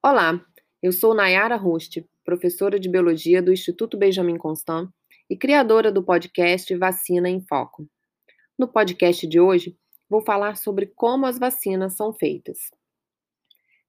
Olá, 0.00 0.40
eu 0.80 0.92
sou 0.92 1.12
Nayara 1.12 1.56
Rust, 1.56 2.04
professora 2.24 2.78
de 2.78 2.88
Biologia 2.88 3.42
do 3.42 3.52
Instituto 3.52 3.98
Benjamin 3.98 4.38
Constant 4.38 4.88
e 5.28 5.36
criadora 5.36 5.90
do 5.90 6.04
podcast 6.04 6.72
Vacina 6.76 7.28
em 7.28 7.40
Foco. 7.40 7.84
No 8.56 8.68
podcast 8.68 9.26
de 9.26 9.40
hoje, 9.40 9.76
vou 10.08 10.20
falar 10.20 10.56
sobre 10.56 10.86
como 10.86 11.26
as 11.26 11.36
vacinas 11.36 11.96
são 11.96 12.12
feitas. 12.12 12.58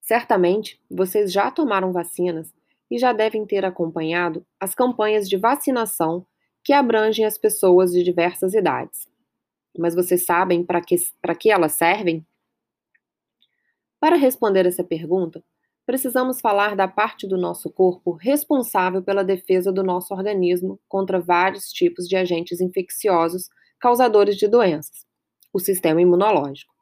Certamente, 0.00 0.82
vocês 0.90 1.30
já 1.30 1.50
tomaram 1.50 1.92
vacinas 1.92 2.54
e 2.90 2.98
já 2.98 3.12
devem 3.12 3.44
ter 3.44 3.66
acompanhado 3.66 4.46
as 4.58 4.74
campanhas 4.74 5.28
de 5.28 5.36
vacinação 5.36 6.26
que 6.64 6.72
abrangem 6.72 7.26
as 7.26 7.36
pessoas 7.36 7.92
de 7.92 8.02
diversas 8.02 8.54
idades. 8.54 9.06
Mas 9.76 9.94
vocês 9.94 10.24
sabem 10.24 10.64
para 10.64 10.80
que, 10.80 10.96
que 11.38 11.50
elas 11.50 11.72
servem? 11.72 12.26
Para 14.00 14.16
responder 14.16 14.64
essa 14.64 14.82
pergunta, 14.82 15.44
precisamos 15.88 16.38
falar 16.38 16.76
da 16.76 16.86
parte 16.86 17.26
do 17.26 17.38
nosso 17.38 17.70
corpo 17.70 18.12
responsável 18.12 19.02
pela 19.02 19.24
defesa 19.24 19.72
do 19.72 19.82
nosso 19.82 20.12
organismo 20.12 20.78
contra 20.86 21.18
vários 21.18 21.72
tipos 21.72 22.06
de 22.06 22.14
agentes 22.14 22.60
infecciosos 22.60 23.48
causadores 23.80 24.36
de 24.36 24.46
doenças, 24.46 25.06
o 25.50 25.58
sistema 25.58 26.02
imunológico. 26.02 26.74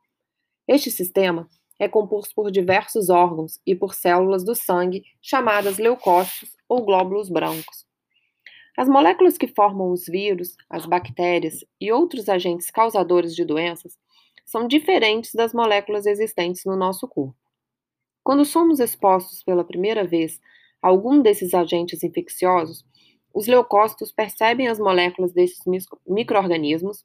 Este 0.67 0.91
sistema 0.91 1.49
é 1.79 1.87
composto 1.87 2.35
por 2.35 2.51
diversos 2.51 3.09
órgãos 3.09 3.61
e 3.65 3.77
por 3.77 3.95
células 3.95 4.43
do 4.43 4.57
sangue 4.57 5.05
chamadas 5.23 5.79
leucócitos 5.79 6.57
ou 6.69 6.85
glóbulos 6.85 7.29
brancos. 7.29 7.87
As 8.77 8.89
moléculas 8.89 9.39
que 9.39 9.47
formam 9.47 9.93
os 9.93 10.07
vírus, 10.07 10.57
as 10.69 10.85
bactérias 10.85 11.65
e 11.81 11.93
outros 11.93 12.29
agentes 12.29 12.73
causadores 12.73 13.37
de 13.37 13.45
doenças 13.45 13.97
são 14.45 14.67
diferentes 14.67 15.33
das 15.33 15.55
moléculas 15.55 16.07
existentes 16.07 16.65
no 16.65 16.75
nosso 16.75 17.07
corpo. 17.07 17.46
Quando 18.27 18.45
somos 18.45 18.81
expostos 18.81 19.45
pela 19.45 19.63
primeira 19.63 20.05
vez 20.05 20.41
a 20.83 20.89
algum 20.89 21.23
desses 21.23 21.55
agentes 21.55 22.03
infecciosos, 22.03 22.85
os 23.33 23.47
leucócitos 23.47 24.11
percebem 24.11 24.67
as 24.67 24.81
moléculas 24.81 25.33
desses 25.33 25.61
microorganismos 26.05 27.05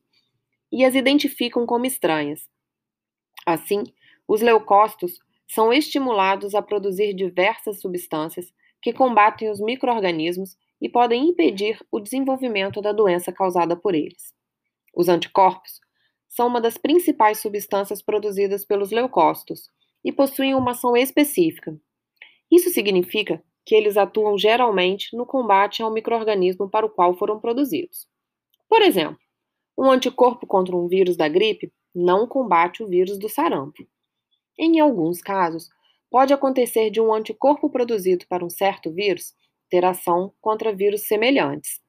e 0.72 0.84
as 0.84 0.96
identificam 0.96 1.64
como 1.68 1.86
estranhas. 1.86 2.50
Assim, 3.46 3.84
os 4.28 4.42
leucócitos 4.42 5.20
são 5.48 5.72
estimulados 5.72 6.56
a 6.56 6.62
produzir 6.64 7.14
diversas 7.14 7.82
substâncias 7.82 8.52
que 8.82 8.92
combatem 8.92 9.48
os 9.48 9.60
microorganismos 9.60 10.58
e 10.82 10.90
podem 10.90 11.30
impedir 11.30 11.78
o 11.92 12.00
desenvolvimento 12.00 12.82
da 12.82 12.92
doença 12.92 13.32
causada 13.32 13.76
por 13.76 13.94
eles. 13.94 14.34
Os 14.92 15.08
anticorpos 15.08 15.80
são 16.28 16.48
uma 16.48 16.60
das 16.60 16.80
principais 16.80 17.38
substâncias 17.38 18.02
produzidas 18.02 18.66
pelos 18.66 18.90
leucócitos 18.90 19.70
e 20.04 20.12
possuem 20.12 20.56
uma 20.56 20.72
ação 20.72 20.96
específica. 20.96 21.80
Isso 22.52 22.70
significa 22.70 23.44
que 23.66 23.76
eles 23.76 23.98
atuam 23.98 24.38
geralmente 24.38 25.16
no 25.16 25.26
combate 25.26 25.84
ao 25.84 25.92
microorganismo 25.92 26.70
para 26.70 26.86
o 26.86 26.90
qual 26.90 27.16
foram 27.16 27.40
produzidos. 27.40 28.08
Por 28.68 28.82
exemplo, 28.82 29.20
um 29.78 29.90
anticorpo 29.90 30.46
contra 30.46 30.76
um 30.76 30.88
vírus 30.88 31.16
da 31.16 31.28
gripe 31.28 31.72
não 31.94 32.28
combate 32.28 32.84
o 32.84 32.88
vírus 32.88 33.18
do 33.18 33.30
sarampo. 33.30 33.86
Em 34.58 34.80
alguns 34.80 35.22
casos, 35.22 35.70
pode 36.10 36.34
acontecer 36.34 36.90
de 36.90 37.00
um 37.00 37.14
anticorpo 37.14 37.70
produzido 37.70 38.26
para 38.28 38.46
um 38.46 38.50
certo 38.50 38.92
vírus 38.92 39.34
ter 39.70 39.86
ação 39.86 40.34
contra 40.42 40.76
vírus 40.76 41.08
semelhantes. 41.08 41.80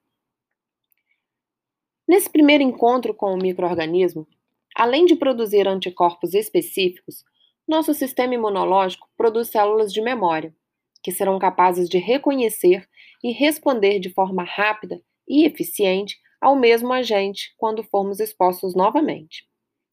Nesse 2.07 2.29
primeiro 2.29 2.63
encontro 2.63 3.13
com 3.13 3.33
o 3.33 3.37
microorganismo, 3.37 4.27
além 4.75 5.05
de 5.05 5.15
produzir 5.15 5.67
anticorpos 5.67 6.33
específicos, 6.33 7.23
nosso 7.67 7.93
sistema 7.93 8.35
imunológico 8.35 9.07
produz 9.15 9.49
células 9.49 9.91
de 9.91 10.01
memória, 10.01 10.53
que 11.01 11.11
serão 11.11 11.39
capazes 11.39 11.89
de 11.89 11.97
reconhecer 11.97 12.87
e 13.23 13.31
responder 13.31 13.99
de 13.99 14.09
forma 14.09 14.43
rápida 14.43 15.01
e 15.27 15.45
eficiente 15.45 16.17
ao 16.41 16.55
mesmo 16.55 16.91
agente 16.91 17.53
quando 17.57 17.83
formos 17.83 18.19
expostos 18.19 18.75
novamente. 18.75 19.47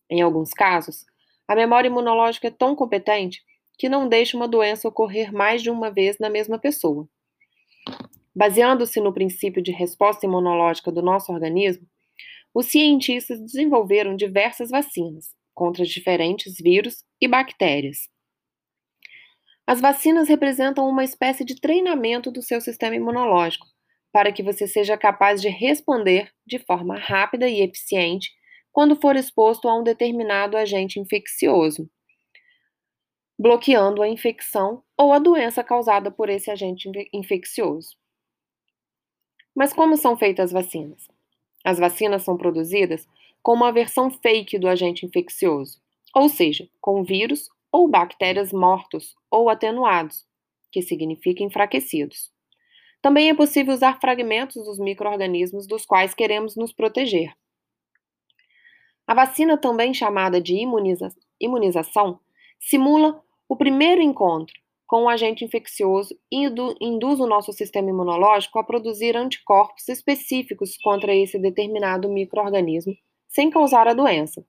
Em 0.08 0.20
alguns 0.20 0.50
casos, 0.50 1.04
a 1.46 1.54
memória 1.54 1.88
imunológica 1.88 2.48
é 2.48 2.50
tão 2.50 2.74
competente 2.74 3.42
que 3.78 3.88
não 3.88 4.08
deixa 4.08 4.36
uma 4.36 4.48
doença 4.48 4.88
ocorrer 4.88 5.32
mais 5.32 5.62
de 5.62 5.70
uma 5.70 5.90
vez 5.90 6.18
na 6.18 6.28
mesma 6.28 6.58
pessoa. 6.58 7.08
Baseando-se 8.34 9.00
no 9.00 9.12
princípio 9.12 9.62
de 9.62 9.72
resposta 9.72 10.26
imunológica 10.26 10.92
do 10.92 11.02
nosso 11.02 11.32
organismo, 11.32 11.86
os 12.52 12.66
cientistas 12.66 13.40
desenvolveram 13.40 14.16
diversas 14.16 14.70
vacinas, 14.70 15.34
contra 15.60 15.84
diferentes 15.84 16.54
vírus 16.58 17.04
e 17.20 17.28
bactérias. 17.28 18.08
As 19.66 19.78
vacinas 19.78 20.26
representam 20.26 20.88
uma 20.88 21.04
espécie 21.04 21.44
de 21.44 21.60
treinamento 21.60 22.30
do 22.30 22.40
seu 22.40 22.62
sistema 22.62 22.96
imunológico, 22.96 23.66
para 24.10 24.32
que 24.32 24.42
você 24.42 24.66
seja 24.66 24.96
capaz 24.96 25.42
de 25.42 25.50
responder 25.50 26.32
de 26.46 26.58
forma 26.60 26.98
rápida 26.98 27.46
e 27.46 27.60
eficiente 27.60 28.30
quando 28.72 28.96
for 28.96 29.16
exposto 29.16 29.68
a 29.68 29.78
um 29.78 29.82
determinado 29.82 30.56
agente 30.56 30.98
infeccioso, 30.98 31.90
bloqueando 33.38 34.00
a 34.00 34.08
infecção 34.08 34.82
ou 34.96 35.12
a 35.12 35.18
doença 35.18 35.62
causada 35.62 36.10
por 36.10 36.30
esse 36.30 36.50
agente 36.50 36.90
infeccioso. 37.12 37.98
Mas 39.54 39.74
como 39.74 39.94
são 39.98 40.16
feitas 40.16 40.46
as 40.46 40.52
vacinas? 40.52 41.06
As 41.62 41.78
vacinas 41.78 42.22
são 42.22 42.38
produzidas 42.38 43.06
com 43.42 43.54
uma 43.54 43.72
versão 43.72 44.10
fake 44.10 44.58
do 44.58 44.68
agente 44.68 45.06
infeccioso, 45.06 45.80
ou 46.14 46.28
seja, 46.28 46.68
com 46.80 47.02
vírus 47.02 47.48
ou 47.72 47.88
bactérias 47.88 48.52
mortos 48.52 49.14
ou 49.30 49.48
atenuados, 49.48 50.26
que 50.70 50.82
significa 50.82 51.42
enfraquecidos. 51.42 52.30
Também 53.00 53.30
é 53.30 53.34
possível 53.34 53.72
usar 53.72 53.98
fragmentos 54.00 54.62
dos 54.64 54.78
microorganismos 54.78 55.66
dos 55.66 55.86
quais 55.86 56.14
queremos 56.14 56.54
nos 56.54 56.72
proteger. 56.72 57.34
A 59.06 59.14
vacina, 59.14 59.56
também 59.56 59.94
chamada 59.94 60.40
de 60.40 60.54
imuniza 60.54 61.12
imunização, 61.40 62.20
simula 62.58 63.22
o 63.48 63.56
primeiro 63.56 64.02
encontro 64.02 64.54
com 64.86 65.04
o 65.04 65.08
agente 65.08 65.44
infeccioso 65.44 66.14
e 66.30 66.44
induz 66.80 67.20
o 67.20 67.26
nosso 67.26 67.52
sistema 67.52 67.88
imunológico 67.88 68.58
a 68.58 68.64
produzir 68.64 69.16
anticorpos 69.16 69.88
específicos 69.88 70.76
contra 70.76 71.14
esse 71.14 71.38
determinado 71.38 72.08
microorganismo 72.08 72.94
sem 73.30 73.48
causar 73.48 73.88
a 73.88 73.94
doença. 73.94 74.44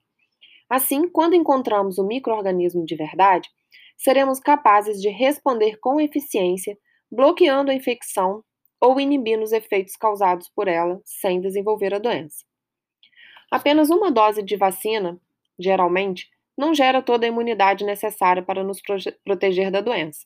Assim, 0.70 1.08
quando 1.08 1.36
encontramos 1.36 1.98
o 1.98 2.06
microorganismo 2.06 2.86
de 2.86 2.96
verdade, 2.96 3.50
seremos 3.98 4.40
capazes 4.40 5.02
de 5.02 5.10
responder 5.10 5.78
com 5.80 6.02
eficiência, 6.02 6.78
bloqueando 7.12 7.72
a 7.72 7.74
infecção 7.74 8.44
ou 8.80 9.00
inibindo 9.00 9.44
os 9.44 9.52
efeitos 9.52 9.96
causados 9.96 10.50
por 10.50 10.68
ela 10.68 11.00
sem 11.06 11.40
desenvolver 11.40 11.94
a 11.94 12.00
doença. 12.00 12.44
Apenas 13.52 13.90
uma 13.90 14.10
dose 14.10 14.42
de 14.42 14.56
vacina, 14.56 15.20
geralmente, 15.60 16.30
não 16.58 16.74
gera 16.74 17.02
toda 17.02 17.26
a 17.26 17.30
imunidade 17.30 17.86
necessária 17.86 18.42
para 18.42 18.64
nos 18.64 18.82
proteger 19.24 19.70
da 19.70 19.82
doença. 19.82 20.26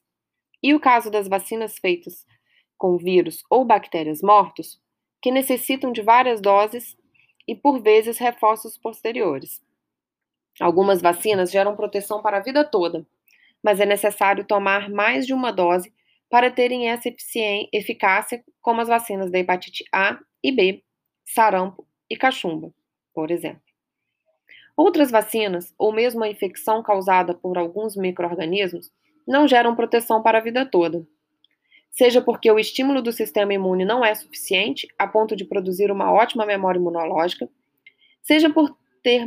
E 0.63 0.73
o 0.73 0.79
caso 0.79 1.11
das 1.11 1.27
vacinas 1.27 1.77
feitas 1.77 2.25
com 2.77 2.97
vírus 2.97 3.43
ou 3.49 3.65
bactérias 3.65 4.21
mortos, 4.21 4.79
que 5.21 5.31
necessitam 5.31 5.91
de 5.91 6.01
várias 6.01 6.39
doses 6.39 6.95
e, 7.47 7.55
por 7.55 7.79
vezes, 7.81 8.17
reforços 8.17 8.77
posteriores. 8.77 9.61
Algumas 10.59 11.01
vacinas 11.01 11.51
geram 11.51 11.75
proteção 11.75 12.21
para 12.21 12.37
a 12.37 12.41
vida 12.41 12.63
toda, 12.63 13.05
mas 13.63 13.79
é 13.79 13.85
necessário 13.85 14.45
tomar 14.45 14.89
mais 14.89 15.25
de 15.25 15.33
uma 15.33 15.51
dose 15.51 15.93
para 16.29 16.51
terem 16.51 16.89
essa 16.89 17.09
eficácia, 17.71 18.43
como 18.61 18.81
as 18.81 18.87
vacinas 18.87 19.31
da 19.31 19.39
hepatite 19.39 19.83
A 19.91 20.19
e 20.43 20.51
B, 20.51 20.83
sarampo 21.23 21.87
e 22.09 22.15
cachumba, 22.15 22.73
por 23.13 23.31
exemplo. 23.31 23.61
Outras 24.77 25.09
vacinas, 25.09 25.73
ou 25.77 25.93
mesmo 25.93 26.23
a 26.23 26.27
infecção 26.27 26.83
causada 26.83 27.33
por 27.33 27.57
alguns 27.57 27.95
microorganismos, 27.95 28.91
não 29.27 29.47
geram 29.47 29.75
proteção 29.75 30.21
para 30.21 30.39
a 30.39 30.41
vida 30.41 30.65
toda, 30.65 31.07
seja 31.95 32.21
porque 32.21 32.51
o 32.51 32.59
estímulo 32.59 33.01
do 33.01 33.11
sistema 33.11 33.53
imune 33.53 33.85
não 33.85 34.03
é 34.03 34.13
suficiente 34.13 34.87
a 34.99 35.07
ponto 35.07 35.35
de 35.35 35.45
produzir 35.45 35.89
uma 35.89 36.11
ótima 36.11 36.45
memória 36.45 36.77
imunológica, 36.77 37.49
seja 38.21 38.49
por 38.49 38.77
ter 39.01 39.25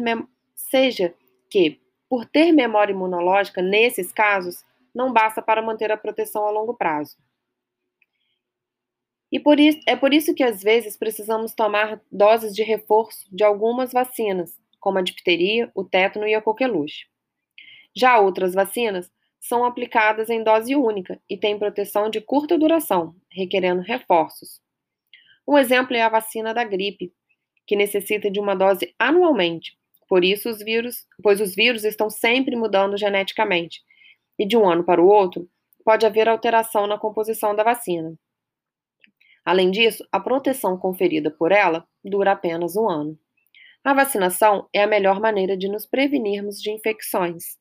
seja 0.54 1.14
que 1.50 1.80
por 2.08 2.26
ter 2.26 2.52
memória 2.52 2.92
imunológica 2.92 3.62
nesses 3.62 4.12
casos 4.12 4.64
não 4.94 5.12
basta 5.12 5.40
para 5.40 5.62
manter 5.62 5.90
a 5.90 5.96
proteção 5.96 6.46
a 6.46 6.50
longo 6.50 6.74
prazo. 6.74 7.16
E 9.30 9.38
por 9.38 9.60
isso, 9.60 9.80
é 9.86 9.94
por 9.94 10.12
isso 10.12 10.34
que 10.34 10.42
às 10.42 10.62
vezes 10.62 10.96
precisamos 10.96 11.54
tomar 11.54 12.00
doses 12.10 12.54
de 12.54 12.62
reforço 12.62 13.26
de 13.30 13.44
algumas 13.44 13.92
vacinas, 13.92 14.58
como 14.80 14.98
a 14.98 15.02
difteria, 15.02 15.70
o 15.74 15.84
tétano 15.84 16.26
e 16.26 16.34
a 16.34 16.40
coqueluche. 16.40 17.06
Já 17.94 18.18
outras 18.18 18.54
vacinas 18.54 19.10
são 19.40 19.64
aplicadas 19.64 20.29
em 20.31 20.43
dose 20.43 20.75
única 20.75 21.20
e 21.29 21.37
têm 21.37 21.58
proteção 21.58 22.11
de 22.11 22.20
curta 22.20 22.58
duração, 22.58 23.14
requerendo 23.31 23.82
reforços. 23.82 24.61
Um 25.46 25.56
exemplo 25.56 25.96
é 25.96 26.02
a 26.02 26.08
vacina 26.08 26.52
da 26.52 26.64
gripe, 26.64 27.12
que 27.67 27.76
necessita 27.76 28.31
de 28.31 28.40
uma 28.40 28.55
dose 28.55 28.94
anualmente, 28.99 29.79
por 30.08 30.25
isso 30.25 30.49
os 30.49 30.58
vírus, 30.58 31.06
pois 31.23 31.40
os 31.40 31.55
vírus 31.55 31.85
estão 31.85 32.08
sempre 32.08 32.56
mudando 32.56 32.96
geneticamente, 32.96 33.82
e 34.38 34.46
de 34.46 34.56
um 34.56 34.69
ano 34.69 34.85
para 34.85 35.02
o 35.02 35.06
outro 35.06 35.49
pode 35.85 36.05
haver 36.05 36.29
alteração 36.29 36.87
na 36.87 36.99
composição 36.99 37.55
da 37.55 37.62
vacina. 37.62 38.14
Além 39.44 39.70
disso, 39.70 40.06
a 40.12 40.20
proteção 40.20 40.76
conferida 40.76 41.31
por 41.31 41.52
ela 41.52 41.87
dura 42.05 42.32
apenas 42.32 42.76
um 42.76 42.88
ano. 42.88 43.19
A 43.82 43.94
vacinação 43.94 44.69
é 44.73 44.82
a 44.82 44.87
melhor 44.87 45.20
maneira 45.20 45.56
de 45.56 45.69
nos 45.69 45.87
prevenirmos 45.87 46.61
de 46.61 46.70
infecções. 46.70 47.56